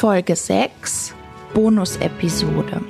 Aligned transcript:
Folge 0.00 0.34
6 0.34 1.14
Bonus-Episode. 1.52 2.80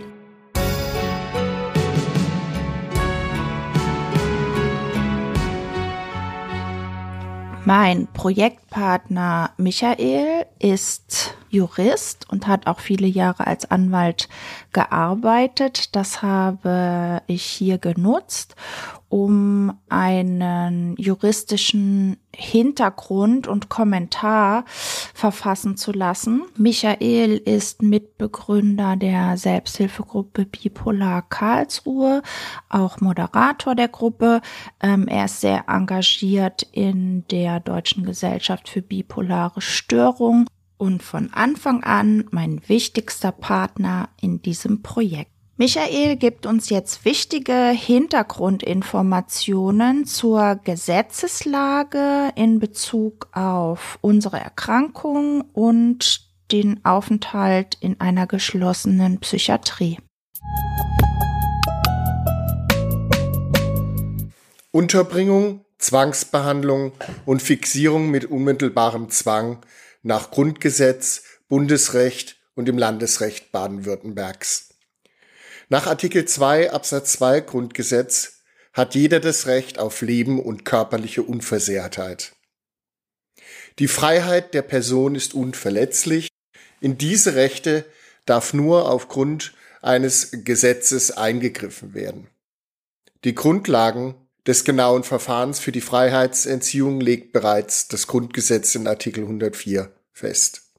Mein 7.65 8.07
Projektpartner 8.13 9.51
Michael 9.57 10.47
ist 10.61 11.35
Jurist 11.49 12.31
und 12.31 12.47
hat 12.47 12.69
auch 12.69 12.79
viele 12.79 13.09
Jahre 13.09 13.49
als 13.49 13.69
Anwalt 13.69 14.29
gearbeitet. 14.73 15.97
Das 15.97 16.23
habe 16.23 17.23
ich 17.27 17.43
hier 17.43 17.79
genutzt, 17.79 18.55
um 19.11 19.73
einen 19.89 20.95
juristischen 20.97 22.17
Hintergrund 22.35 23.49
und 23.49 23.69
Kommentar 23.69 24.65
verfassen 24.67 25.77
zu 25.77 25.91
lassen. 25.91 26.45
Michael 26.57 27.37
ist 27.37 27.83
Mitbegründer 27.83 28.95
der 28.95 29.37
Selbsthilfegruppe 29.37 30.47
Bipolar 30.47 31.29
Karlsruhe, 31.29 32.23
auch 32.69 33.01
Moderator 33.01 33.75
der 33.75 33.89
Gruppe. 33.89 34.41
Ähm, 34.81 35.09
er 35.09 35.25
ist 35.25 35.41
sehr 35.41 35.65
engagiert 35.69 36.63
in 36.71 37.27
der 37.33 37.59
Deutschen 37.59 38.05
Gesellschaft 38.05 38.69
für 38.69 38.81
bipolare 38.81 39.61
Störung 39.61 40.47
und 40.79 41.03
von 41.03 41.33
Anfang 41.33 41.83
an 41.83 42.25
mein 42.31 42.63
wichtigster 42.69 43.33
Partner 43.33 44.09
in 44.21 44.41
diesem 44.41 44.83
Projekt. 44.83 45.33
Michael 45.61 46.17
gibt 46.17 46.47
uns 46.47 46.71
jetzt 46.71 47.05
wichtige 47.05 47.53
Hintergrundinformationen 47.53 50.07
zur 50.07 50.59
Gesetzeslage 50.65 52.31
in 52.35 52.61
Bezug 52.61 53.29
auf 53.33 53.99
unsere 54.01 54.41
Erkrankung 54.41 55.43
und 55.53 56.23
den 56.51 56.83
Aufenthalt 56.87 57.77
in 57.79 58.01
einer 58.01 58.27
geschlossenen 58.27 59.21
Psychiatrie. 59.21 59.99
Unterbringung, 64.71 65.67
Zwangsbehandlung 65.77 66.93
und 67.27 67.43
Fixierung 67.43 68.11
mit 68.11 68.25
unmittelbarem 68.25 69.11
Zwang 69.11 69.59
nach 70.03 70.31
Grundgesetz, 70.31 71.25
Bundesrecht 71.51 72.39
und 72.55 72.65
dem 72.65 72.79
Landesrecht 72.79 73.53
Baden-Württembergs. 73.53 74.70
Nach 75.73 75.87
Artikel 75.87 76.25
2 76.25 76.73
Absatz 76.73 77.13
2 77.13 77.43
Grundgesetz 77.43 78.41
hat 78.73 78.97
jeder 78.97 79.21
das 79.21 79.47
Recht 79.47 79.79
auf 79.79 80.01
Leben 80.01 80.43
und 80.43 80.65
körperliche 80.65 81.23
Unversehrtheit. 81.23 82.33
Die 83.79 83.87
Freiheit 83.87 84.53
der 84.53 84.63
Person 84.63 85.15
ist 85.15 85.33
unverletzlich. 85.33 86.27
In 86.81 86.99
diese 86.99 87.37
Rechte 87.37 87.85
darf 88.27 88.53
nur 88.53 88.91
aufgrund 88.91 89.55
eines 89.81 90.33
Gesetzes 90.45 91.13
eingegriffen 91.13 91.95
werden. 91.95 92.27
Die 93.23 93.37
Grundlagen 93.37 94.17
des 94.49 94.65
genauen 94.65 95.05
Verfahrens 95.05 95.61
für 95.61 95.71
die 95.71 95.81
Freiheitsentziehung 95.81 97.01
legt 97.01 97.33
bereits 97.33 97.87
das 97.87 98.09
Grundgesetz 98.09 98.75
in 98.75 98.89
Artikel 98.89 99.23
104 99.23 99.93
fest. 100.13 100.70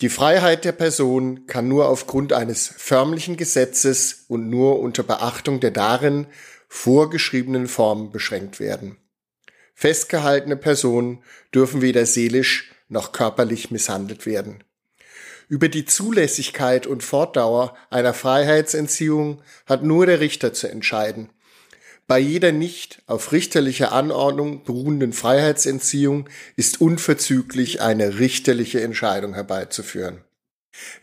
Die 0.00 0.08
Freiheit 0.08 0.64
der 0.64 0.72
Person 0.72 1.46
kann 1.46 1.68
nur 1.68 1.88
aufgrund 1.88 2.32
eines 2.32 2.66
förmlichen 2.66 3.36
Gesetzes 3.36 4.24
und 4.26 4.50
nur 4.50 4.80
unter 4.80 5.04
Beachtung 5.04 5.60
der 5.60 5.70
darin 5.70 6.26
vorgeschriebenen 6.68 7.68
Formen 7.68 8.10
beschränkt 8.10 8.58
werden. 8.58 8.96
Festgehaltene 9.74 10.56
Personen 10.56 11.22
dürfen 11.54 11.80
weder 11.80 12.06
seelisch 12.06 12.72
noch 12.88 13.12
körperlich 13.12 13.70
misshandelt 13.70 14.26
werden. 14.26 14.64
Über 15.48 15.68
die 15.68 15.84
Zulässigkeit 15.84 16.86
und 16.86 17.04
Fortdauer 17.04 17.76
einer 17.90 18.14
Freiheitsentziehung 18.14 19.42
hat 19.66 19.84
nur 19.84 20.06
der 20.06 20.20
Richter 20.20 20.52
zu 20.52 20.68
entscheiden 20.68 21.30
bei 22.06 22.18
jeder 22.18 22.52
nicht 22.52 23.02
auf 23.06 23.32
richterlicher 23.32 23.92
Anordnung 23.92 24.64
beruhenden 24.64 25.12
Freiheitsentziehung 25.12 26.28
ist 26.56 26.80
unverzüglich 26.80 27.80
eine 27.80 28.18
richterliche 28.18 28.82
Entscheidung 28.82 29.34
herbeizuführen. 29.34 30.22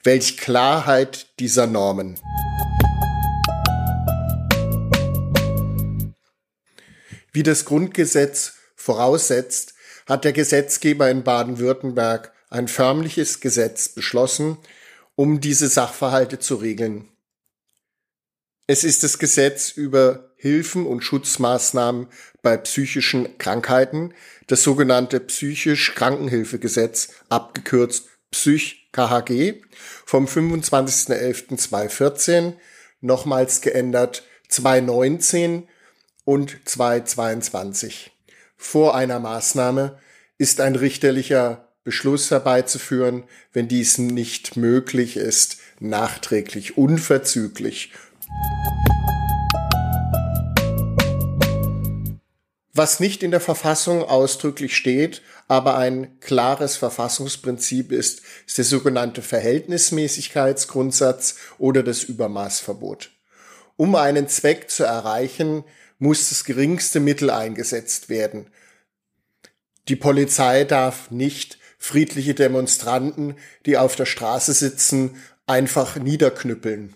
Welch 0.03 0.37
Klarheit 0.37 1.27
dieser 1.39 1.65
Normen. 1.65 2.19
Wie 7.31 7.43
das 7.43 7.65
Grundgesetz 7.65 8.53
voraussetzt, 8.75 9.73
hat 10.05 10.25
der 10.25 10.33
Gesetzgeber 10.33 11.09
in 11.09 11.23
Baden-Württemberg 11.23 12.33
ein 12.49 12.67
förmliches 12.67 13.39
Gesetz 13.39 13.89
beschlossen, 13.89 14.57
um 15.15 15.39
diese 15.39 15.69
Sachverhalte 15.69 16.39
zu 16.39 16.55
regeln. 16.55 17.07
Es 18.67 18.83
ist 18.83 19.03
das 19.03 19.19
Gesetz 19.19 19.71
über 19.71 20.30
Hilfen 20.41 20.85
und 20.87 21.03
Schutzmaßnahmen 21.03 22.07
bei 22.41 22.57
psychischen 22.57 23.37
Krankheiten, 23.37 24.15
das 24.47 24.63
sogenannte 24.63 25.19
Psychisch 25.19 25.93
Krankenhilfegesetz, 25.93 27.09
abgekürzt 27.29 28.07
Psych-KHG, 28.31 29.61
vom 30.03 30.25
25.11.2014, 30.25 32.53
nochmals 33.01 33.61
geändert 33.61 34.23
2019 34.47 35.67
und 36.25 36.57
2022. 36.65 38.11
Vor 38.57 38.95
einer 38.95 39.19
Maßnahme 39.19 39.99
ist 40.39 40.59
ein 40.59 40.75
richterlicher 40.75 41.67
Beschluss 41.83 42.31
herbeizuführen, 42.31 43.25
wenn 43.53 43.67
dies 43.67 43.99
nicht 43.99 44.57
möglich 44.57 45.17
ist, 45.17 45.57
nachträglich, 45.79 46.77
unverzüglich 46.77 47.91
Was 52.81 52.99
nicht 52.99 53.21
in 53.21 53.29
der 53.29 53.41
Verfassung 53.41 54.03
ausdrücklich 54.03 54.75
steht, 54.75 55.21
aber 55.47 55.77
ein 55.77 56.19
klares 56.19 56.77
Verfassungsprinzip 56.77 57.91
ist, 57.91 58.23
ist 58.47 58.57
der 58.57 58.65
sogenannte 58.65 59.21
Verhältnismäßigkeitsgrundsatz 59.21 61.35
oder 61.59 61.83
das 61.83 62.01
Übermaßverbot. 62.01 63.11
Um 63.77 63.93
einen 63.93 64.27
Zweck 64.27 64.71
zu 64.71 64.83
erreichen, 64.83 65.63
muss 65.99 66.29
das 66.29 66.43
geringste 66.43 66.99
Mittel 66.99 67.29
eingesetzt 67.29 68.09
werden. 68.09 68.47
Die 69.87 69.95
Polizei 69.95 70.63
darf 70.63 71.11
nicht 71.11 71.59
friedliche 71.77 72.33
Demonstranten, 72.33 73.35
die 73.67 73.77
auf 73.77 73.95
der 73.95 74.07
Straße 74.07 74.53
sitzen, 74.53 75.21
einfach 75.45 75.97
niederknüppeln. 75.97 76.95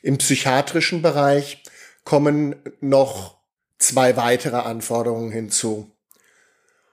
Im 0.00 0.18
psychiatrischen 0.18 1.02
Bereich 1.02 1.64
kommen 2.04 2.54
noch 2.80 3.41
zwei 3.82 4.16
weitere 4.16 4.56
Anforderungen 4.56 5.32
hinzu. 5.32 5.90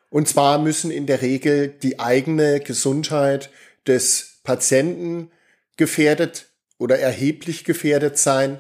Und 0.09 0.27
zwar 0.27 0.57
müssen 0.57 0.91
in 0.91 1.05
der 1.05 1.21
Regel 1.21 1.67
die 1.69 1.99
eigene 1.99 2.59
Gesundheit 2.59 3.51
des 3.85 4.39
Patienten 4.43 5.31
gefährdet 5.77 6.47
oder 6.77 6.99
erheblich 6.99 7.63
gefährdet 7.63 8.17
sein 8.17 8.59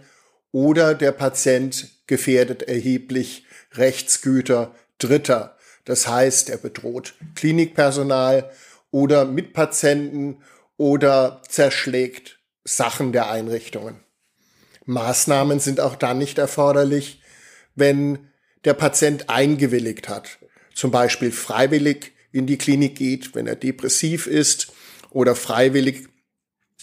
oder 0.51 0.93
der 0.93 1.11
Patient 1.11 1.89
gefährdet 2.07 2.63
erheblich 2.63 3.45
Rechtsgüter 3.73 4.75
Dritter. 4.99 5.57
Das 5.85 6.07
heißt, 6.07 6.49
er 6.49 6.57
bedroht 6.57 7.15
Klinikpersonal 7.35 8.51
oder 8.91 9.25
Mitpatienten 9.25 10.43
oder 10.77 11.41
zerschlägt 11.47 12.39
Sachen 12.63 13.11
der 13.11 13.29
Einrichtungen. 13.29 13.99
Maßnahmen 14.85 15.59
sind 15.59 15.79
auch 15.79 15.95
dann 15.95 16.17
nicht 16.17 16.37
erforderlich, 16.37 17.18
wenn 17.79 18.29
der 18.65 18.73
Patient 18.73 19.29
eingewilligt 19.29 20.09
hat, 20.09 20.39
zum 20.73 20.91
Beispiel 20.91 21.31
freiwillig 21.31 22.13
in 22.31 22.45
die 22.45 22.57
Klinik 22.57 22.95
geht, 22.95 23.35
wenn 23.35 23.47
er 23.47 23.55
depressiv 23.55 24.27
ist 24.27 24.71
oder 25.09 25.35
freiwillig 25.35 26.07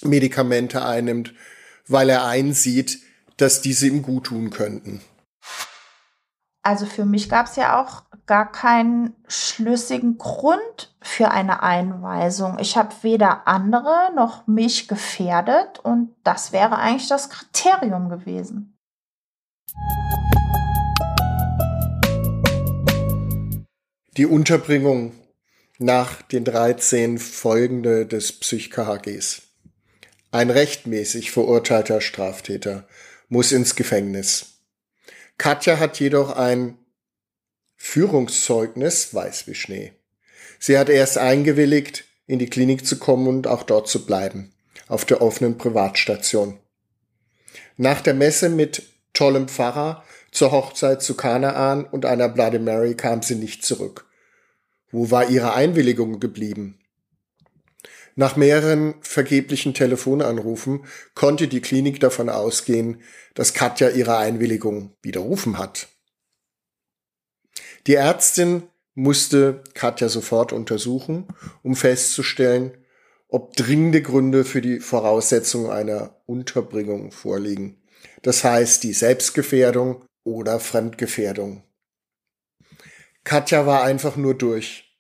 Medikamente 0.03 0.85
einnimmt, 0.85 1.35
weil 1.87 2.11
er 2.11 2.27
einsieht, 2.27 2.99
dass 3.37 3.61
diese 3.61 3.87
ihm 3.87 4.03
gut 4.03 4.25
tun 4.25 4.51
könnten. 4.51 5.01
Also 6.63 6.85
für 6.85 7.05
mich 7.05 7.29
gab 7.29 7.47
es 7.47 7.57
ja 7.57 7.81
auch 7.81 8.03
gar 8.27 8.51
keinen 8.51 9.15
schlüssigen 9.29 10.19
Grund 10.19 10.97
für 11.01 11.31
eine 11.31 11.63
Einweisung. 11.63 12.59
Ich 12.59 12.77
habe 12.77 12.93
weder 13.03 13.47
andere 13.47 14.11
noch 14.17 14.49
mich 14.49 14.89
gefährdet 14.89 15.79
und 15.79 16.15
das 16.25 16.53
wäre 16.53 16.77
eigentlich 16.77 17.09
das 17.09 17.31
Kriterium 17.31 18.09
gewesen. 18.09 18.77
Die 24.17 24.27
Unterbringung 24.27 25.13
nach 25.79 26.23
den 26.23 26.45
13 26.45 27.19
Folgende 27.19 28.07
des 28.07 28.33
Psych-KHGs. 28.33 29.43
Ein 30.31 30.51
rechtmäßig 30.51 31.31
verurteilter 31.31 32.01
Straftäter 32.01 32.89
muss 33.29 33.53
ins 33.53 33.77
Gefängnis. 33.77 34.61
Katja 35.37 35.79
hat 35.79 36.01
jedoch 36.01 36.35
ein 36.35 36.79
Führungszeugnis 37.77 39.13
weiß 39.13 39.47
wie 39.49 39.55
Schnee. 39.55 39.93
Sie 40.59 40.79
hat 40.79 40.89
erst 40.89 41.19
eingewilligt, 41.19 42.05
in 42.27 42.39
die 42.39 42.49
Klinik 42.49 42.87
zu 42.87 42.99
kommen 42.99 43.27
und 43.29 43.47
auch 43.47 43.63
dort 43.65 43.87
zu 43.87 44.07
bleiben, 44.07 44.53
auf 44.89 45.05
der 45.05 45.21
offenen 45.21 45.59
Privatstation. 45.59 46.59
Nach 47.77 48.01
der 48.01 48.15
Messe 48.15 48.49
mit 48.49 48.83
tollem 49.13 49.49
Pfarrer 49.49 50.03
zur 50.31 50.53
Hochzeit 50.53 51.03
zu 51.03 51.15
Kanaan 51.15 51.85
und 51.85 52.05
einer 52.05 52.29
Bloody 52.29 52.59
Mary 52.59 52.95
kam 52.95 53.23
sie 53.23 53.37
nicht 53.37 53.65
zurück. 53.65 54.07
Wo 54.91 55.11
war 55.11 55.29
ihre 55.29 55.55
Einwilligung 55.55 56.21
geblieben? 56.21 56.79
Nach 58.15 58.37
mehreren 58.37 58.95
vergeblichen 59.03 59.75
Telefonanrufen 59.75 60.87
konnte 61.15 61.49
die 61.49 61.61
Klinik 61.61 62.01
davon 62.01 62.31
ausgehen, 62.31 63.03
dass 63.35 63.53
Katja 63.53 63.91
ihre 63.91 64.17
Einwilligung 64.17 64.97
widerrufen 65.03 65.59
hat. 65.59 65.89
Die 67.87 67.95
Ärztin 67.95 68.63
musste 68.95 69.63
Katja 69.75 70.09
sofort 70.09 70.53
untersuchen, 70.55 71.29
um 71.63 71.77
festzustellen, 71.77 72.79
ob 73.29 73.55
dringende 73.55 74.01
Gründe 74.01 74.45
für 74.45 74.63
die 74.63 74.81
Voraussetzung 74.81 75.71
einer 75.71 76.17
Unterbringung 76.25 77.13
vorliegen. 77.13 77.83
Das 78.23 78.45
heißt 78.45 78.83
die 78.83 78.95
Selbstgefährdung 78.95 80.03
oder 80.27 80.61
Fremdgefährdung. 80.61 81.63
Katja 83.25 83.65
war 83.65 83.85
einfach 83.85 84.17
nur 84.17 84.35
durch. 84.35 84.99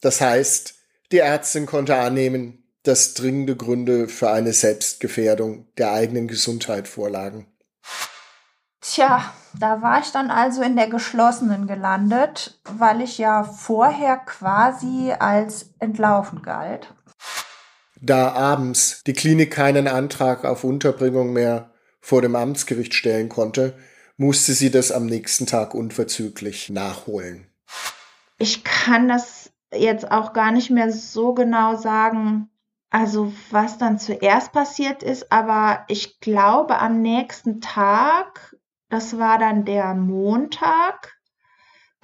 Das 0.00 0.20
heißt, 0.20 0.74
die 1.12 1.18
Ärztin 1.18 1.66
konnte 1.66 1.96
annehmen, 1.96 2.64
dass 2.82 3.14
dringende 3.14 3.56
Gründe 3.56 4.08
für 4.08 4.30
eine 4.30 4.52
Selbstgefährdung 4.52 5.66
der 5.76 5.92
eigenen 5.92 6.28
Gesundheit 6.28 6.86
vorlagen. 6.86 7.46
Tja, 8.80 9.32
da 9.58 9.82
war 9.82 10.00
ich 10.00 10.12
dann 10.12 10.30
also 10.30 10.62
in 10.62 10.76
der 10.76 10.88
geschlossenen 10.88 11.66
gelandet, 11.66 12.60
weil 12.64 13.00
ich 13.00 13.18
ja 13.18 13.42
vorher 13.42 14.16
quasi 14.18 15.12
als 15.18 15.70
entlaufen 15.80 16.42
galt. 16.42 16.94
Da 18.00 18.32
abends 18.32 19.02
die 19.06 19.14
Klinik 19.14 19.52
keinen 19.52 19.88
Antrag 19.88 20.44
auf 20.44 20.62
Unterbringung 20.62 21.32
mehr 21.32 21.70
vor 22.00 22.22
dem 22.22 22.36
Amtsgericht 22.36 22.94
stellen 22.94 23.28
konnte, 23.28 23.76
musste 24.16 24.52
sie 24.52 24.70
das 24.70 24.92
am 24.92 25.06
nächsten 25.06 25.46
Tag 25.46 25.74
unverzüglich 25.74 26.70
nachholen. 26.70 27.46
Ich 28.38 28.64
kann 28.64 29.08
das 29.08 29.52
jetzt 29.72 30.10
auch 30.10 30.32
gar 30.32 30.52
nicht 30.52 30.70
mehr 30.70 30.92
so 30.92 31.34
genau 31.34 31.76
sagen, 31.76 32.48
also 32.90 33.32
was 33.50 33.78
dann 33.78 33.98
zuerst 33.98 34.52
passiert 34.52 35.02
ist, 35.02 35.32
aber 35.32 35.84
ich 35.88 36.20
glaube 36.20 36.78
am 36.78 37.02
nächsten 37.02 37.60
Tag 37.60 38.56
das 38.88 39.18
war 39.18 39.38
dann 39.38 39.64
der 39.64 39.94
Montag, 39.94 41.15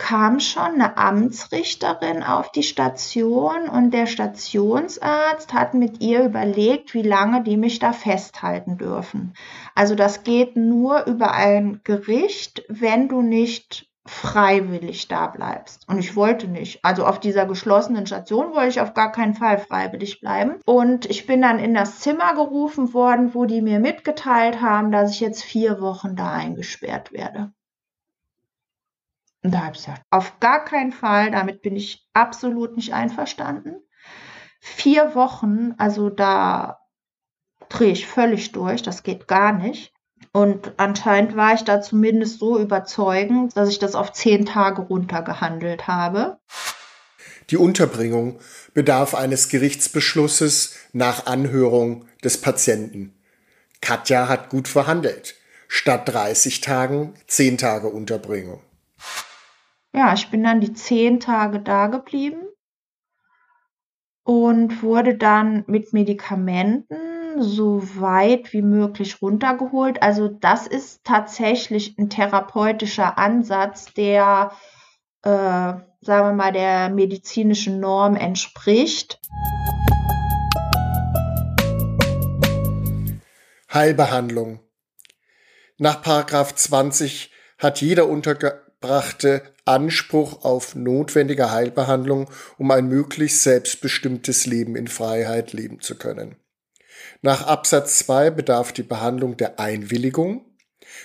kam 0.02 0.40
schon 0.40 0.74
eine 0.74 0.96
Amtsrichterin 0.96 2.24
auf 2.24 2.50
die 2.50 2.64
Station 2.64 3.68
und 3.68 3.92
der 3.92 4.06
Stationsarzt 4.06 5.52
hat 5.52 5.74
mit 5.74 6.00
ihr 6.00 6.24
überlegt, 6.24 6.92
wie 6.92 7.02
lange 7.02 7.44
die 7.44 7.56
mich 7.56 7.78
da 7.78 7.92
festhalten 7.92 8.78
dürfen. 8.78 9.32
Also 9.76 9.94
das 9.94 10.24
geht 10.24 10.56
nur 10.56 11.06
über 11.06 11.30
ein 11.30 11.82
Gericht, 11.84 12.64
wenn 12.68 13.08
du 13.08 13.22
nicht 13.22 13.88
freiwillig 14.04 15.06
da 15.06 15.28
bleibst. 15.28 15.88
Und 15.88 15.98
ich 15.98 16.16
wollte 16.16 16.48
nicht. 16.48 16.84
Also 16.84 17.06
auf 17.06 17.20
dieser 17.20 17.46
geschlossenen 17.46 18.04
Station 18.04 18.52
wollte 18.54 18.70
ich 18.70 18.80
auf 18.80 18.94
gar 18.94 19.12
keinen 19.12 19.34
Fall 19.34 19.58
freiwillig 19.58 20.20
bleiben. 20.20 20.56
Und 20.66 21.06
ich 21.06 21.28
bin 21.28 21.40
dann 21.40 21.60
in 21.60 21.74
das 21.74 22.00
Zimmer 22.00 22.34
gerufen 22.34 22.92
worden, 22.92 23.34
wo 23.34 23.44
die 23.44 23.62
mir 23.62 23.78
mitgeteilt 23.78 24.60
haben, 24.60 24.90
dass 24.90 25.12
ich 25.12 25.20
jetzt 25.20 25.44
vier 25.44 25.80
Wochen 25.80 26.16
da 26.16 26.32
eingesperrt 26.32 27.12
werde. 27.12 27.52
Und 29.42 29.52
da 29.52 29.64
habe 29.64 29.74
ich 29.74 29.84
gesagt, 29.84 30.02
auf 30.10 30.38
gar 30.40 30.64
keinen 30.64 30.92
Fall, 30.92 31.30
damit 31.30 31.62
bin 31.62 31.76
ich 31.76 32.08
absolut 32.14 32.76
nicht 32.76 32.94
einverstanden. 32.94 33.76
Vier 34.60 35.14
Wochen, 35.14 35.74
also 35.78 36.08
da 36.10 36.78
drehe 37.68 37.92
ich 37.92 38.06
völlig 38.06 38.52
durch, 38.52 38.82
das 38.82 39.02
geht 39.02 39.26
gar 39.26 39.52
nicht. 39.52 39.92
Und 40.32 40.72
anscheinend 40.76 41.36
war 41.36 41.54
ich 41.54 41.62
da 41.64 41.82
zumindest 41.82 42.38
so 42.38 42.58
überzeugend, 42.58 43.56
dass 43.56 43.68
ich 43.68 43.80
das 43.80 43.94
auf 43.94 44.12
zehn 44.12 44.46
Tage 44.46 44.82
runtergehandelt 44.82 45.88
habe. 45.88 46.38
Die 47.50 47.56
Unterbringung 47.56 48.38
bedarf 48.72 49.14
eines 49.14 49.48
Gerichtsbeschlusses 49.48 50.76
nach 50.92 51.26
Anhörung 51.26 52.06
des 52.22 52.40
Patienten. 52.40 53.14
Katja 53.80 54.28
hat 54.28 54.48
gut 54.48 54.68
verhandelt. 54.68 55.34
Statt 55.66 56.08
30 56.08 56.60
Tagen 56.60 57.14
10 57.26 57.58
Tage 57.58 57.88
Unterbringung. 57.88 58.60
Ja, 59.94 60.14
ich 60.14 60.30
bin 60.30 60.42
dann 60.42 60.62
die 60.62 60.72
10 60.72 61.20
Tage 61.20 61.60
da 61.60 61.88
geblieben 61.88 62.42
und 64.24 64.82
wurde 64.82 65.16
dann 65.18 65.64
mit 65.66 65.92
Medikamenten 65.92 66.96
so 67.38 67.82
weit 68.00 68.54
wie 68.54 68.62
möglich 68.62 69.20
runtergeholt. 69.20 70.02
Also 70.02 70.28
das 70.28 70.66
ist 70.66 71.04
tatsächlich 71.04 71.98
ein 71.98 72.08
therapeutischer 72.08 73.18
Ansatz, 73.18 73.92
der, 73.92 74.52
äh, 75.24 75.28
sagen 75.28 75.86
wir 76.00 76.32
mal, 76.32 76.52
der 76.52 76.88
medizinischen 76.88 77.78
Norm 77.78 78.16
entspricht. 78.16 79.20
Heilbehandlung. 83.70 84.60
Nach 85.76 86.00
Paragraph 86.00 86.54
20 86.54 87.30
hat 87.58 87.82
jeder 87.82 88.08
Untergebrachte 88.82 89.42
Anspruch 89.64 90.44
auf 90.44 90.74
notwendige 90.74 91.52
Heilbehandlung, 91.52 92.28
um 92.58 92.68
ein 92.72 92.88
möglichst 92.88 93.44
selbstbestimmtes 93.44 94.46
Leben 94.46 94.74
in 94.74 94.88
Freiheit 94.88 95.52
leben 95.52 95.80
zu 95.80 95.94
können. 95.94 96.34
Nach 97.20 97.46
Absatz 97.46 98.00
2 98.00 98.30
bedarf 98.30 98.72
die 98.72 98.82
Behandlung 98.82 99.36
der 99.36 99.60
Einwilligung, 99.60 100.44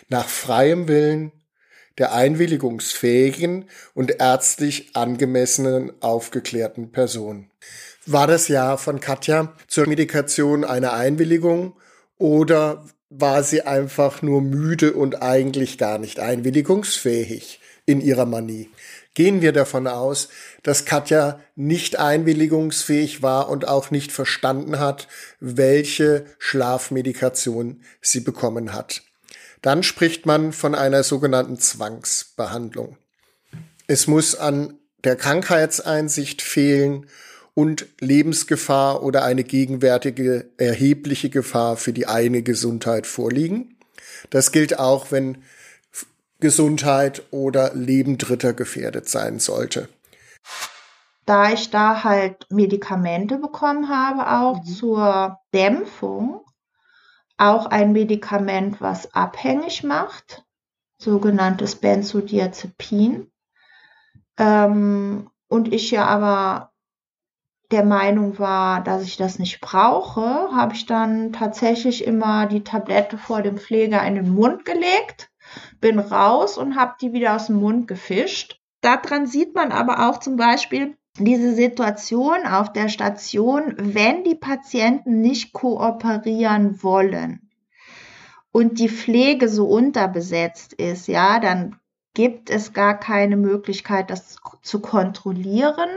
nach 0.10 0.28
freiem 0.28 0.88
Willen 0.88 1.32
der 2.00 2.14
einwilligungsfähigen 2.14 3.70
und 3.94 4.20
ärztlich 4.20 4.96
angemessenen 4.96 5.92
aufgeklärten 6.02 6.92
Person. 6.92 7.52
War 8.08 8.26
das 8.26 8.48
Ja 8.48 8.78
von 8.78 9.00
Katja 9.00 9.54
zur 9.68 9.88
Medikation 9.88 10.64
eine 10.64 10.94
Einwilligung 10.94 11.76
oder 12.18 12.86
war 13.10 13.44
sie 13.44 13.62
einfach 13.62 14.24
nur 14.24 14.42
müde 14.42 14.94
und 14.94 15.22
eigentlich 15.22 15.78
gar 15.78 16.00
nicht 16.00 16.20
einwilligungsfähig 16.20 17.62
in 17.88 18.02
ihrer 18.02 18.28
Manie? 18.28 18.70
gehen 19.18 19.42
wir 19.42 19.52
davon 19.52 19.88
aus, 19.88 20.30
dass 20.62 20.86
Katja 20.86 21.40
nicht 21.56 21.98
einwilligungsfähig 21.98 23.24
war 23.24 23.50
und 23.50 23.68
auch 23.68 23.90
nicht 23.90 24.12
verstanden 24.12 24.78
hat, 24.78 25.08
welche 25.40 26.26
Schlafmedikation 26.38 27.82
sie 28.00 28.20
bekommen 28.20 28.74
hat. 28.74 29.02
Dann 29.64 29.82
spricht 29.82 30.28
man 30.28 30.54
von 30.54 30.76
einer 30.76 31.02
sogenannten 31.02 31.58
Zwangsbehandlung. 31.58 32.98
Es 33.88 34.06
muss 34.06 34.36
an 34.36 34.76
der 35.04 35.16
Krankheitseinsicht 35.16 36.44
fehlen 36.44 37.08
und 37.56 37.88
Lebensgefahr 38.00 39.02
oder 39.02 39.24
eine 39.24 39.44
gegenwärtige 39.44 40.52
erhebliche 40.58 41.32
Gefahr 41.32 41.76
für 41.76 41.92
die 41.92 42.08
eigene 42.08 42.44
Gesundheit 42.44 43.08
vorliegen. 43.08 43.80
Das 44.30 44.52
gilt 44.52 44.78
auch, 44.78 45.12
wenn 45.12 45.40
Gesundheit 46.40 47.24
oder 47.32 47.74
Leben 47.74 48.18
Dritter 48.18 48.54
gefährdet 48.54 49.10
sein 49.10 49.40
sollte. 49.40 49.90
Da 51.26 51.52
ich 51.52 51.72
da 51.72 52.04
halt 52.04 52.46
Medikamente 52.50 53.38
bekommen 53.38 53.90
habe, 53.90 54.32
auch 54.32 54.60
mhm. 54.60 54.66
zur 54.66 55.40
Dämpfung, 55.54 56.42
auch 57.38 57.66
ein 57.66 57.92
Medikament, 57.92 58.82
was 58.82 59.14
abhängig 59.14 59.84
macht, 59.84 60.46
sogenanntes 60.98 61.76
Benzodiazepin. 61.76 63.32
Ähm, 64.38 65.30
und 65.48 65.74
ich 65.74 65.92
ja 65.92 66.06
aber 66.06 66.72
der 67.72 67.84
Meinung 67.84 68.40
war, 68.40 68.82
dass 68.82 69.04
ich 69.04 69.18
das 69.18 69.40
nicht 69.40 69.60
brauche, 69.60 70.22
habe 70.22 70.74
ich 70.74 70.86
dann 70.86 71.34
tatsächlich 71.34 72.06
immer 72.06 72.46
die 72.46 72.64
Tablette 72.64 73.18
vor 73.18 73.42
dem 73.42 73.58
Pfleger 73.58 74.06
in 74.06 74.16
den 74.16 74.30
Mund 74.30 74.64
gelegt 74.64 75.30
bin 75.80 76.00
raus 76.00 76.58
und 76.58 76.76
habe 76.76 76.96
die 77.02 77.14
wieder 77.14 77.36
aus 77.36 77.48
dem 77.48 77.58
Mund 77.58 77.88
gefischt. 77.88 78.60
Daran 78.82 79.28
sieht 79.28 79.56
man 79.56 79.72
aber 79.72 80.10
auch 80.10 80.20
zum 80.20 80.36
Beispiel 80.36 80.98
diese 81.18 81.56
Situation 81.56 82.46
auf 82.46 82.72
der 82.74 82.90
Station, 82.90 83.74
wenn 83.78 84.24
die 84.24 84.36
Patienten 84.36 85.22
nicht 85.22 85.54
kooperieren 85.54 86.84
wollen 86.84 87.50
und 88.52 88.80
die 88.80 88.90
Pflege 88.90 89.50
so 89.50 89.68
unterbesetzt 89.68 90.74
ist, 90.74 91.08
ja, 91.08 91.40
dann 91.40 91.80
gibt 92.14 92.50
es 92.50 92.74
gar 92.74 93.00
keine 93.00 93.38
Möglichkeit, 93.38 94.10
das 94.10 94.38
zu 94.62 94.80
kontrollieren 94.80 95.90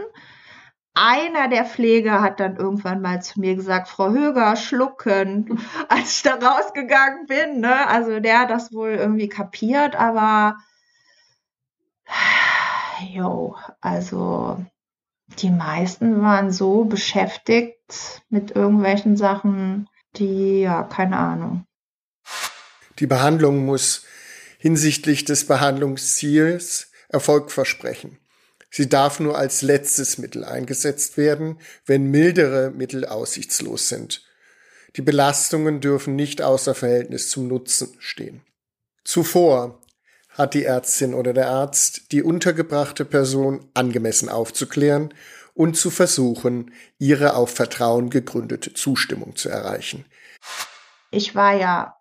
einer 0.94 1.49
der 1.49 1.64
Pfleger 1.64 2.20
hat 2.20 2.40
dann 2.40 2.56
irgendwann 2.56 3.00
mal 3.00 3.23
zu 3.23 3.40
mir 3.40 3.54
gesagt, 3.54 3.88
Frau 3.88 4.11
Höger, 4.11 4.56
schlucken, 4.56 5.61
als 5.88 6.16
ich 6.16 6.23
da 6.23 6.35
rausgegangen 6.35 7.26
bin. 7.26 7.61
Ne? 7.61 7.87
Also 7.88 8.20
der 8.20 8.40
hat 8.40 8.50
das 8.50 8.73
wohl 8.73 8.90
irgendwie 8.90 9.28
kapiert, 9.28 9.97
aber 9.97 10.56
jo, 13.12 13.56
also 13.80 14.64
die 15.38 15.50
meisten 15.50 16.23
waren 16.23 16.50
so 16.50 16.85
beschäftigt 16.85 18.23
mit 18.28 18.50
irgendwelchen 18.50 19.16
Sachen, 19.16 19.88
die, 20.16 20.62
ja, 20.62 20.82
keine 20.82 21.16
Ahnung. 21.16 21.64
Die 22.99 23.06
Behandlung 23.06 23.64
muss 23.64 24.04
hinsichtlich 24.59 25.25
des 25.25 25.47
Behandlungsziels 25.47 26.90
Erfolg 27.09 27.50
versprechen. 27.50 28.18
Sie 28.70 28.88
darf 28.88 29.20
nur 29.20 29.36
als 29.36 29.62
letztes 29.62 30.18
Mittel 30.18 30.44
eingesetzt 30.44 31.16
werden, 31.16 31.58
wenn 31.86 32.10
mildere 32.10 32.70
Mittel 32.70 33.04
aussichtslos 33.04 33.88
sind. 33.88 34.22
Die 34.96 35.02
Belastungen 35.02 35.80
dürfen 35.80 36.16
nicht 36.16 36.42
außer 36.42 36.74
Verhältnis 36.74 37.28
zum 37.30 37.48
Nutzen 37.48 37.96
stehen. 37.98 38.42
Zuvor 39.04 39.80
hat 40.30 40.54
die 40.54 40.64
Ärztin 40.64 41.14
oder 41.14 41.32
der 41.32 41.48
Arzt 41.48 42.12
die 42.12 42.22
untergebrachte 42.22 43.04
Person 43.04 43.68
angemessen 43.74 44.28
aufzuklären 44.28 45.12
und 45.54 45.76
zu 45.76 45.90
versuchen, 45.90 46.72
ihre 46.98 47.34
auf 47.34 47.50
Vertrauen 47.50 48.10
gegründete 48.10 48.72
Zustimmung 48.72 49.36
zu 49.36 49.48
erreichen. 49.48 50.04
Ich 51.10 51.34
war 51.34 51.54
ja 51.54 51.96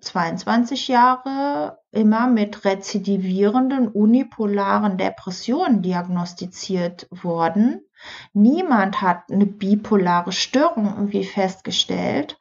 22 0.00 0.88
Jahre 0.88 1.81
immer 1.92 2.26
mit 2.26 2.64
rezidivierenden 2.64 3.86
unipolaren 3.88 4.96
Depressionen 4.96 5.82
diagnostiziert 5.82 7.06
worden. 7.10 7.82
Niemand 8.32 9.00
hat 9.02 9.30
eine 9.30 9.46
bipolare 9.46 10.32
Störung 10.32 10.86
irgendwie 10.86 11.24
festgestellt. 11.24 12.38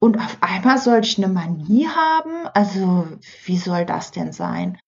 Und 0.00 0.18
auf 0.18 0.36
einmal 0.40 0.78
soll 0.78 1.00
ich 1.00 1.16
eine 1.16 1.28
Manie 1.28 1.88
haben? 1.88 2.46
Also, 2.52 3.06
wie 3.44 3.56
soll 3.56 3.86
das 3.86 4.10
denn 4.10 4.32
sein? 4.32 4.78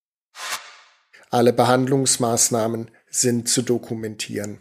Alle 1.31 1.53
Behandlungsmaßnahmen 1.53 2.91
sind 3.09 3.49
zu 3.49 3.63
dokumentieren. 3.63 4.59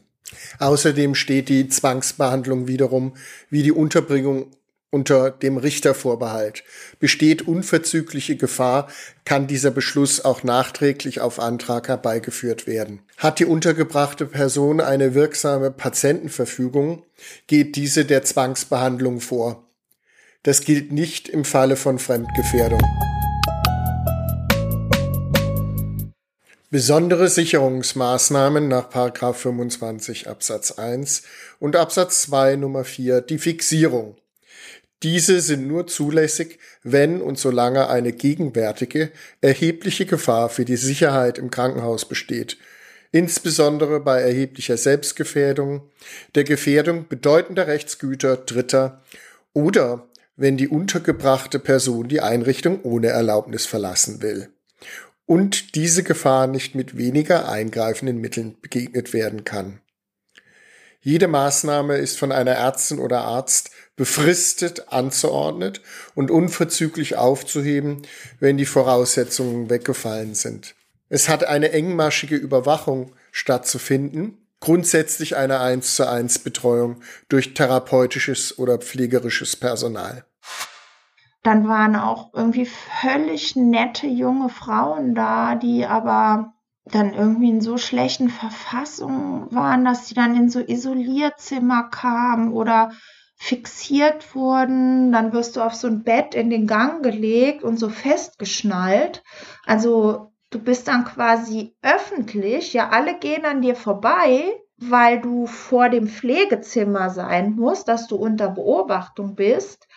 Außerdem 0.59 1.15
steht 1.15 1.49
die 1.49 1.67
Zwangsbehandlung 1.67 2.67
wiederum 2.67 3.15
wie 3.49 3.63
die 3.63 3.71
Unterbringung 3.71 4.51
unter 4.95 5.29
dem 5.29 5.57
Richtervorbehalt. 5.57 6.63
Besteht 7.01 7.45
unverzügliche 7.45 8.37
Gefahr, 8.37 8.87
kann 9.25 9.45
dieser 9.45 9.69
Beschluss 9.69 10.23
auch 10.23 10.43
nachträglich 10.43 11.19
auf 11.19 11.37
Antrag 11.37 11.89
herbeigeführt 11.89 12.65
werden. 12.65 13.01
Hat 13.17 13.39
die 13.39 13.45
untergebrachte 13.45 14.25
Person 14.25 14.79
eine 14.79 15.13
wirksame 15.13 15.69
Patientenverfügung, 15.69 17.03
geht 17.47 17.75
diese 17.75 18.05
der 18.05 18.23
Zwangsbehandlung 18.23 19.19
vor. 19.19 19.67
Das 20.43 20.61
gilt 20.61 20.93
nicht 20.93 21.27
im 21.27 21.43
Falle 21.43 21.75
von 21.75 21.99
Fremdgefährdung. 21.99 22.81
Besondere 26.69 27.27
Sicherungsmaßnahmen 27.27 28.69
nach 28.69 28.89
25 28.89 30.29
Absatz 30.29 30.71
1 30.71 31.23
und 31.59 31.75
Absatz 31.75 32.21
2 32.21 32.55
Nummer 32.55 32.85
4 32.85 33.19
die 33.19 33.39
Fixierung. 33.39 34.15
Diese 35.05 35.39
sind 35.39 35.67
nur 35.67 35.85
zulässig, 35.85 36.57
wenn 36.81 37.21
und 37.21 37.37
solange 37.37 37.89
eine 37.89 38.11
gegenwärtige, 38.11 39.11
erhebliche 39.39 40.07
Gefahr 40.07 40.49
für 40.49 40.65
die 40.65 40.77
Sicherheit 40.77 41.37
im 41.37 41.51
Krankenhaus 41.51 42.05
besteht, 42.05 42.57
insbesondere 43.11 43.99
bei 43.99 44.19
erheblicher 44.19 44.77
Selbstgefährdung, 44.77 45.83
der 46.33 46.43
Gefährdung 46.43 47.07
bedeutender 47.07 47.67
Rechtsgüter 47.67 48.35
Dritter 48.35 49.03
oder 49.53 50.07
wenn 50.37 50.57
die 50.57 50.69
untergebrachte 50.69 51.59
Person 51.59 52.07
die 52.07 52.21
Einrichtung 52.21 52.81
ohne 52.81 53.09
Erlaubnis 53.09 53.67
verlassen 53.67 54.23
will 54.23 54.49
und 55.27 55.75
diese 55.75 56.01
Gefahr 56.01 56.47
nicht 56.47 56.73
mit 56.73 56.97
weniger 56.97 57.47
eingreifenden 57.47 58.17
Mitteln 58.17 58.57
begegnet 58.59 59.13
werden 59.13 59.43
kann. 59.43 59.81
Jede 60.99 61.27
Maßnahme 61.27 61.97
ist 61.97 62.17
von 62.17 62.31
einer 62.31 62.53
Ärztin 62.53 62.97
oder 62.97 63.21
Arzt 63.21 63.69
befristet 63.95 64.91
anzuordnet 64.91 65.81
und 66.15 66.31
unverzüglich 66.31 67.17
aufzuheben, 67.17 68.01
wenn 68.39 68.57
die 68.57 68.65
Voraussetzungen 68.65 69.69
weggefallen 69.69 70.35
sind. 70.35 70.75
Es 71.09 71.29
hat 71.29 71.43
eine 71.43 71.71
engmaschige 71.71 72.35
Überwachung 72.35 73.13
stattzufinden, 73.31 74.47
grundsätzlich 74.59 75.35
eine 75.35 75.59
1 75.59 75.95
zu 75.95 76.09
1 76.09 76.39
Betreuung 76.39 77.01
durch 77.29 77.53
therapeutisches 77.53 78.57
oder 78.57 78.79
pflegerisches 78.79 79.55
Personal. 79.55 80.25
Dann 81.43 81.67
waren 81.67 81.95
auch 81.95 82.33
irgendwie 82.33 82.67
völlig 83.01 83.55
nette 83.55 84.07
junge 84.07 84.49
Frauen 84.49 85.13
da, 85.13 85.53
die 85.55 85.85
aber 85.85 86.53
dann 86.85 87.13
irgendwie 87.13 87.49
in 87.49 87.61
so 87.61 87.77
schlechten 87.77 88.29
Verfassungen 88.29 89.53
waren, 89.53 89.85
dass 89.85 90.07
sie 90.07 90.15
dann 90.15 90.35
in 90.35 90.49
so 90.49 90.59
Isolierzimmer 90.59 91.89
kamen 91.89 92.51
oder 92.51 92.91
fixiert 93.45 94.33
wurden, 94.33 95.11
dann 95.11 95.31
wirst 95.31 95.55
du 95.55 95.61
auf 95.61 95.75
so 95.75 95.87
ein 95.87 96.03
Bett 96.03 96.33
in 96.33 96.49
den 96.49 96.65
Gang 96.65 97.03
gelegt 97.03 97.63
und 97.63 97.77
so 97.77 97.89
festgeschnallt. 97.89 99.21
Also 99.67 100.31
du 100.49 100.57
bist 100.57 100.87
dann 100.87 101.05
quasi 101.05 101.75
öffentlich, 101.83 102.73
ja, 102.73 102.89
alle 102.89 103.19
gehen 103.19 103.45
an 103.45 103.61
dir 103.61 103.75
vorbei, 103.75 104.59
weil 104.77 105.21
du 105.21 105.45
vor 105.45 105.89
dem 105.89 106.07
Pflegezimmer 106.07 107.11
sein 107.11 107.51
musst, 107.51 107.87
dass 107.87 108.07
du 108.07 108.15
unter 108.15 108.49
Beobachtung 108.49 109.35
bist. 109.35 109.87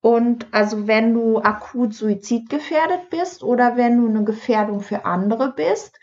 Und 0.00 0.48
also 0.50 0.88
wenn 0.88 1.14
du 1.14 1.38
akut 1.38 1.94
suizidgefährdet 1.94 3.10
bist 3.10 3.44
oder 3.44 3.76
wenn 3.76 3.96
du 4.00 4.08
eine 4.08 4.24
Gefährdung 4.24 4.80
für 4.80 5.04
andere 5.04 5.52
bist, 5.52 6.00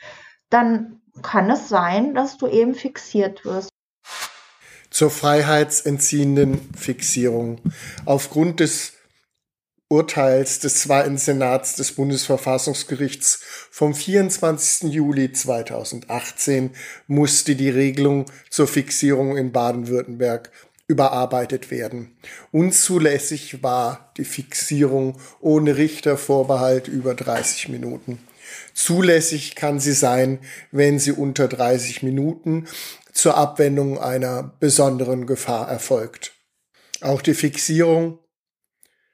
dann 0.50 1.02
kann 1.22 1.50
es 1.50 1.68
sein, 1.68 2.16
dass 2.16 2.38
du 2.38 2.48
eben 2.48 2.74
fixiert 2.74 3.44
wirst 3.44 3.75
zur 4.96 5.12
freiheitsentziehenden 5.12 6.70
Fixierung. 6.74 7.60
Aufgrund 8.06 8.62
des 8.62 8.94
Urteils 9.90 10.60
des 10.62 10.84
Zweiten 10.84 11.18
Senats 11.18 11.76
des 11.76 11.92
Bundesverfassungsgerichts 11.92 13.42
vom 13.72 13.94
24. 13.94 14.94
Juli 14.94 15.34
2018 15.34 16.70
musste 17.08 17.58
die 17.58 17.70
Regelung 17.70 18.28
zur 18.50 18.70
Fixierung 18.70 19.36
in 19.36 19.52
Baden-Württemberg 19.52 20.50
überarbeitet 20.88 21.72
werden. 21.72 22.16
Unzulässig 22.54 23.62
war 23.62 24.14
die 24.16 24.24
Fixierung 24.24 25.18
ohne 25.42 25.76
Richtervorbehalt 25.76 26.88
über 26.88 27.16
30 27.16 27.68
Minuten. 27.68 28.20
Zulässig 28.74 29.56
kann 29.56 29.82
sie 29.82 29.94
sein, 29.94 30.40
wenn 30.72 31.00
sie 31.00 31.12
unter 31.12 31.50
30 31.50 32.02
Minuten 32.02 32.66
zur 33.16 33.38
Abwendung 33.38 33.98
einer 33.98 34.44
besonderen 34.60 35.26
Gefahr 35.26 35.70
erfolgt. 35.70 36.34
Auch 37.02 37.22
die 37.22 37.34
Fixierung 37.34 38.20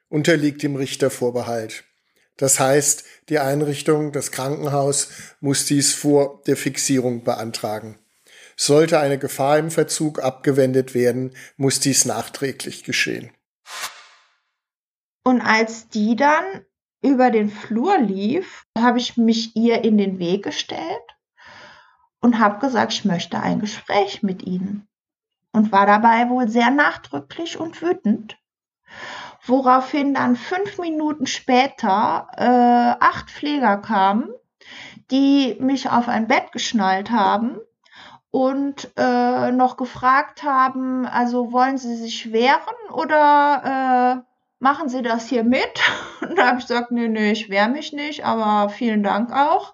unterliegt 0.09 0.63
dem 0.63 0.75
Richtervorbehalt. 0.75 1.85
Das 2.35 2.59
heißt, 2.59 3.05
die 3.29 3.37
Einrichtung, 3.37 4.11
das 4.11 4.31
Krankenhaus 4.31 5.09
muss 5.39 5.65
dies 5.65 5.93
vor 5.93 6.41
der 6.47 6.57
Fixierung 6.57 7.23
beantragen. 7.23 7.99
Sollte 8.57 8.99
eine 8.99 9.19
Gefahr 9.19 9.59
im 9.59 9.69
Verzug 9.69 10.19
abgewendet 10.19 10.95
werden, 10.95 11.35
muss 11.55 11.79
dies 11.79 12.05
nachträglich 12.05 12.83
geschehen. 12.83 13.31
Und 15.23 15.41
als 15.41 15.89
die 15.89 16.15
dann 16.15 16.65
über 17.03 17.29
den 17.29 17.51
Flur 17.51 17.99
lief, 17.99 18.65
habe 18.75 18.97
ich 18.97 19.15
mich 19.15 19.55
ihr 19.55 19.83
in 19.83 19.99
den 19.99 20.17
Weg 20.17 20.43
gestellt 20.43 21.03
und 22.21 22.39
habe 22.39 22.59
gesagt, 22.59 22.93
ich 22.93 23.05
möchte 23.05 23.39
ein 23.39 23.59
Gespräch 23.59 24.23
mit 24.23 24.43
Ihnen. 24.43 24.87
Und 25.51 25.71
war 25.71 25.85
dabei 25.85 26.29
wohl 26.29 26.47
sehr 26.47 26.71
nachdrücklich 26.71 27.59
und 27.59 27.81
wütend. 27.81 28.37
Woraufhin 29.45 30.13
dann 30.13 30.35
fünf 30.35 30.77
Minuten 30.77 31.25
später 31.25 32.27
äh, 32.37 33.03
acht 33.03 33.29
Pfleger 33.29 33.77
kamen, 33.77 34.29
die 35.09 35.57
mich 35.59 35.89
auf 35.89 36.07
ein 36.07 36.27
Bett 36.27 36.51
geschnallt 36.53 37.11
haben 37.11 37.57
und 38.29 38.89
äh, 38.95 39.51
noch 39.51 39.75
gefragt 39.75 40.43
haben, 40.43 41.05
also 41.05 41.51
wollen 41.51 41.77
Sie 41.77 41.95
sich 41.95 42.31
wehren 42.31 42.89
oder 42.91 44.23
äh, 44.23 44.31
machen 44.59 44.87
Sie 44.87 45.01
das 45.01 45.27
hier 45.27 45.43
mit? 45.43 45.81
Und 46.21 46.37
da 46.37 46.47
habe 46.47 46.59
ich 46.59 46.67
gesagt, 46.67 46.91
nee, 46.91 47.09
nee, 47.09 47.31
ich 47.31 47.49
wehre 47.49 47.67
mich 47.67 47.91
nicht, 47.91 48.23
aber 48.25 48.69
vielen 48.69 49.03
Dank 49.03 49.33
auch. 49.33 49.73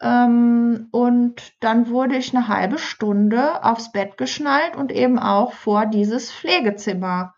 Ähm, 0.00 0.88
und 0.92 1.52
dann 1.60 1.88
wurde 1.88 2.16
ich 2.16 2.34
eine 2.34 2.48
halbe 2.48 2.78
Stunde 2.78 3.64
aufs 3.64 3.90
Bett 3.92 4.16
geschnallt 4.16 4.76
und 4.76 4.92
eben 4.92 5.18
auch 5.18 5.52
vor 5.52 5.86
dieses 5.86 6.32
Pflegezimmer 6.32 7.34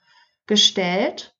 gestellt. 0.46 1.34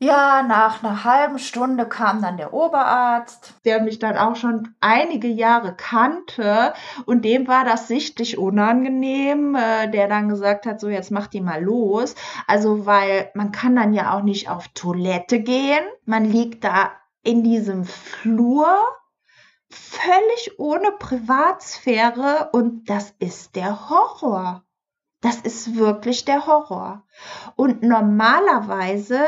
Ja, 0.00 0.42
nach 0.42 0.82
einer 0.82 1.04
halben 1.04 1.38
Stunde 1.38 1.88
kam 1.88 2.20
dann 2.20 2.36
der 2.36 2.52
Oberarzt, 2.52 3.54
der 3.64 3.80
mich 3.80 4.00
dann 4.00 4.18
auch 4.18 4.36
schon 4.36 4.74
einige 4.80 5.28
Jahre 5.28 5.74
kannte 5.74 6.74
und 7.06 7.24
dem 7.24 7.48
war 7.48 7.64
das 7.64 7.88
sichtlich 7.88 8.36
unangenehm, 8.36 9.54
äh, 9.54 9.88
der 9.88 10.08
dann 10.08 10.28
gesagt 10.28 10.66
hat, 10.66 10.80
so 10.80 10.88
jetzt 10.88 11.10
mach 11.10 11.28
die 11.28 11.40
mal 11.40 11.62
los. 11.62 12.16
Also, 12.46 12.86
weil 12.86 13.30
man 13.34 13.50
kann 13.50 13.76
dann 13.76 13.94
ja 13.94 14.14
auch 14.14 14.22
nicht 14.22 14.50
auf 14.50 14.68
Toilette 14.68 15.40
gehen. 15.40 15.84
Man 16.04 16.24
liegt 16.24 16.64
da 16.64 16.90
in 17.22 17.42
diesem 17.42 17.84
Flur 17.84 18.76
völlig 19.74 20.58
ohne 20.58 20.92
Privatsphäre 20.92 22.50
und 22.52 22.88
das 22.88 23.14
ist 23.18 23.56
der 23.56 23.90
Horror. 23.90 24.64
Das 25.20 25.36
ist 25.36 25.76
wirklich 25.76 26.24
der 26.24 26.46
Horror. 26.46 27.06
Und 27.56 27.82
normalerweise 27.82 29.18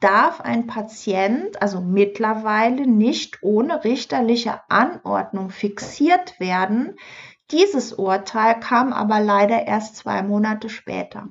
darf 0.00 0.40
ein 0.40 0.66
Patient, 0.66 1.60
also 1.60 1.80
mittlerweile 1.80 2.86
nicht 2.86 3.42
ohne 3.42 3.82
richterliche 3.82 4.60
Anordnung 4.68 5.50
fixiert 5.50 6.38
werden. 6.38 6.96
Dieses 7.50 7.94
Urteil 7.94 8.60
kam 8.60 8.92
aber 8.92 9.20
leider 9.20 9.66
erst 9.66 9.96
zwei 9.96 10.22
Monate 10.22 10.68
später. 10.68 11.28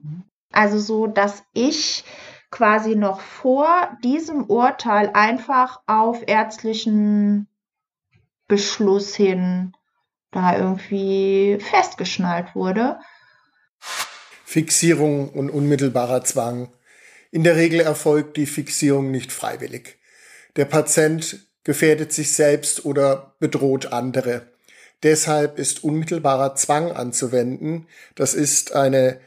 Also 0.52 0.80
so, 0.80 1.08
dass 1.08 1.44
ich 1.54 2.04
quasi 2.50 2.96
noch 2.96 3.20
vor 3.20 3.98
diesem 4.04 4.46
Urteil 4.46 5.12
einfach 5.14 5.82
auf 5.86 6.24
ärztlichen 6.28 7.48
Beschluss 8.48 9.16
hin 9.16 9.74
da 10.32 10.58
irgendwie 10.58 11.58
festgeschnallt 11.60 12.56
wurde. 12.56 13.00
Fixierung 14.46 15.30
und 15.30 15.50
unmittelbarer 15.50 16.24
Zwang. 16.24 16.72
In 17.32 17.44
der 17.44 17.56
Regel 17.56 17.80
erfolgt 17.82 18.38
die 18.38 18.46
Fixierung 18.46 19.12
nicht 19.12 19.32
freiwillig. 19.32 19.98
Der 20.56 20.66
Patient 20.66 21.40
gefährdet 21.64 22.14
sich 22.14 22.32
selbst 22.32 22.86
oder 22.86 23.36
bedroht 23.40 23.92
andere. 23.92 24.48
Deshalb 25.04 25.60
ist 25.60 25.84
unmittelbarer 25.84 26.56
Zwang 26.56 26.92
anzuwenden. 26.92 27.88
Das 28.16 28.34
ist 28.34 28.74
eine 28.74 29.20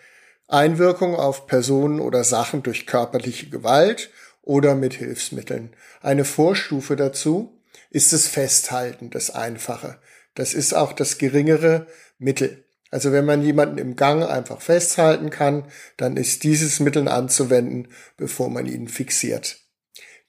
Einwirkung 0.48 1.14
auf 1.14 1.46
Personen 1.46 2.00
oder 2.00 2.24
Sachen 2.24 2.62
durch 2.62 2.86
körperliche 2.86 3.50
Gewalt 3.50 4.10
oder 4.42 4.74
mit 4.74 4.94
Hilfsmitteln. 4.94 5.76
Eine 6.00 6.24
Vorstufe 6.24 6.96
dazu 6.96 7.59
ist 7.90 8.12
das 8.12 8.26
Festhalten, 8.26 9.11
das 9.11 9.30
Einfache. 9.30 10.00
Das 10.35 10.54
ist 10.54 10.73
auch 10.73 10.92
das 10.92 11.18
geringere 11.18 11.87
Mittel. 12.18 12.64
Also 12.90 13.12
wenn 13.12 13.25
man 13.25 13.42
jemanden 13.42 13.78
im 13.78 13.94
Gang 13.94 14.25
einfach 14.25 14.61
festhalten 14.61 15.30
kann, 15.30 15.66
dann 15.97 16.16
ist 16.16 16.42
dieses 16.42 16.80
Mittel 16.80 17.06
anzuwenden, 17.09 17.88
bevor 18.16 18.49
man 18.50 18.66
ihn 18.66 18.88
fixiert. 18.88 19.59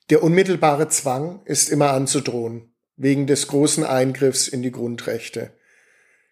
Der 0.09 0.21
unmittelbare 0.21 0.89
Zwang 0.89 1.41
ist 1.45 1.69
immer 1.69 1.91
anzudrohen, 1.91 2.73
wegen 2.97 3.25
des 3.27 3.47
großen 3.47 3.83
Eingriffs 3.83 4.47
in 4.47 4.61
die 4.61 4.71
Grundrechte. 4.71 5.53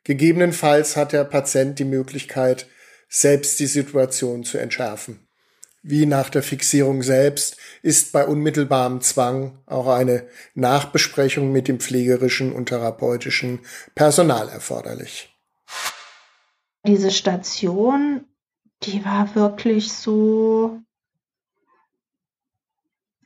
Gegebenenfalls 0.03 0.95
hat 0.95 1.13
der 1.13 1.23
Patient 1.23 1.79
die 1.79 1.85
Möglichkeit, 1.85 2.67
selbst 3.07 3.59
die 3.59 3.67
Situation 3.67 4.43
zu 4.43 4.57
entschärfen. 4.57 5.28
Wie 5.81 6.05
nach 6.05 6.29
der 6.29 6.43
Fixierung 6.43 7.03
selbst 7.03 7.57
ist 7.81 8.11
bei 8.11 8.25
unmittelbarem 8.25 8.99
Zwang 9.01 9.59
auch 9.65 9.87
eine 9.87 10.27
Nachbesprechung 10.53 11.51
mit 11.51 11.67
dem 11.67 11.79
pflegerischen 11.79 12.51
und 12.51 12.67
therapeutischen 12.67 13.59
Personal 13.95 14.49
erforderlich. 14.49 15.33
Diese 16.85 17.11
Station, 17.11 18.25
die 18.83 19.05
war 19.05 19.35
wirklich 19.35 19.93
so 19.93 20.81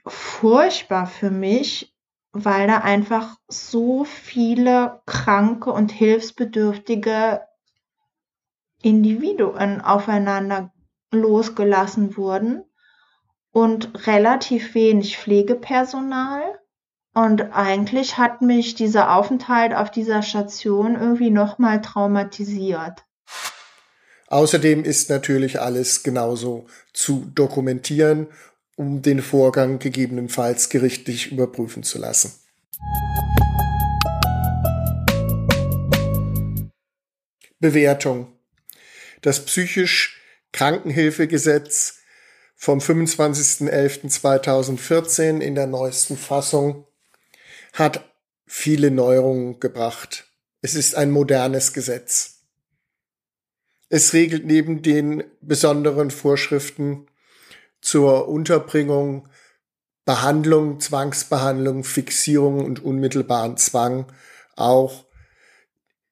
furchtbar 0.05 1.07
für 1.07 1.31
mich, 1.31 1.95
weil 2.33 2.67
da 2.67 2.79
einfach 2.79 3.37
so 3.47 4.03
viele 4.05 5.01
kranke 5.05 5.71
und 5.71 5.91
hilfsbedürftige 5.91 7.41
Individuen 8.81 9.81
aufeinander 9.81 10.72
losgelassen 11.13 12.17
wurden 12.17 12.63
und 13.51 14.07
relativ 14.07 14.75
wenig 14.75 15.17
Pflegepersonal. 15.17 16.59
Und 17.13 17.53
eigentlich 17.53 18.17
hat 18.17 18.41
mich 18.41 18.73
dieser 18.73 19.15
Aufenthalt 19.15 19.73
auf 19.73 19.91
dieser 19.91 20.23
Station 20.23 20.95
irgendwie 20.95 21.29
nochmal 21.29 21.81
traumatisiert. 21.81 23.03
Außerdem 24.27 24.83
ist 24.83 25.11
natürlich 25.11 25.61
alles 25.61 26.01
genauso 26.01 26.65
zu 26.91 27.31
dokumentieren, 27.35 28.27
um 28.75 29.03
den 29.03 29.21
Vorgang 29.21 29.77
gegebenenfalls 29.77 30.69
gerichtlich 30.69 31.31
überprüfen 31.31 31.83
zu 31.83 31.99
lassen. 31.99 32.33
Bewertung 37.59 38.33
das 39.23 39.45
psychisch 39.45 40.12
Krankenhilfegesetz 40.53 41.99
vom 42.55 42.79
25.11.2014 42.79 45.41
in 45.41 45.55
der 45.55 45.67
neuesten 45.67 46.15
Fassung 46.15 46.87
hat 47.73 48.09
viele 48.45 48.89
Neuerungen 48.89 49.59
gebracht. 49.59 50.29
Es 50.61 50.75
ist 50.75 50.95
ein 50.95 51.11
modernes 51.11 51.73
Gesetz. 51.73 52.45
Es 53.89 54.13
regelt 54.13 54.45
neben 54.45 54.81
den 54.81 55.25
besonderen 55.41 56.09
Vorschriften 56.09 57.07
zur 57.81 58.29
Unterbringung, 58.29 59.27
Behandlung, 60.05 60.79
Zwangsbehandlung, 60.79 61.83
Fixierung 61.83 62.63
und 62.63 62.81
unmittelbaren 62.83 63.57
Zwang 63.57 64.09
auch 64.55 65.05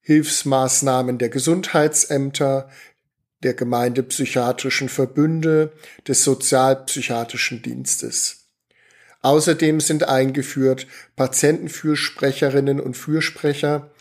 Hilfsmaßnahmen 0.01 1.17
der 1.17 1.30
Gesundheitsämter, 1.30 2.69
der 3.43 3.54
gemeindepsychiatrischen 3.54 4.89
Verbünde 4.89 5.73
des 6.08 6.23
Sozialpsychiatrischen 6.23 7.62
Dienstes. 7.62 8.47
Außerdem 9.21 9.80
sind 9.80 10.08
eingeführt 10.08 10.88
Patientenfürsprecherinnen 11.15 12.80
und 12.80 12.97
Fürsprecher 12.97 13.91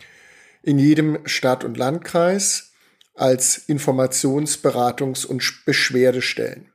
in 0.63 0.79
jedem 0.79 1.19
Stadt- 1.25 1.63
und 1.63 1.77
Landkreis 1.77 2.71
als 3.13 3.57
Informations-, 3.67 4.57
Beratungs- 4.57 5.25
und 5.25 5.65
Beschwerdestellen. 5.65 6.71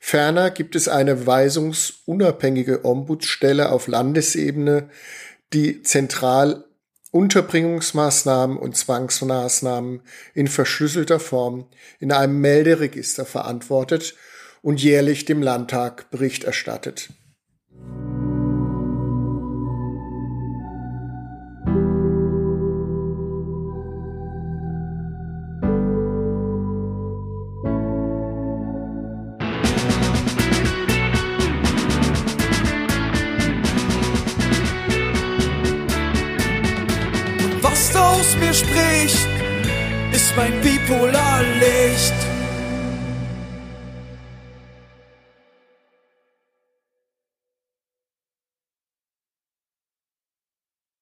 Ferner 0.00 0.50
gibt 0.50 0.76
es 0.76 0.88
eine 0.88 1.26
weisungsunabhängige 1.26 2.84
Ombudsstelle 2.84 3.72
auf 3.72 3.88
Landesebene, 3.88 4.90
die 5.52 5.82
zentral 5.82 6.67
Unterbringungsmaßnahmen 7.10 8.56
und 8.56 8.76
Zwangsmaßnahmen 8.76 10.02
in 10.34 10.46
verschlüsselter 10.46 11.20
Form 11.20 11.66
in 12.00 12.12
einem 12.12 12.40
Melderegister 12.40 13.24
verantwortet 13.24 14.14
und 14.62 14.82
jährlich 14.82 15.24
dem 15.24 15.42
Landtag 15.42 16.10
Bericht 16.10 16.44
erstattet. 16.44 17.10